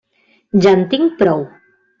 [0.65, 1.47] Ja en tinc prou.